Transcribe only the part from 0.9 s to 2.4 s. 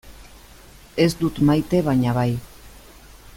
Ez dut maite baina bai.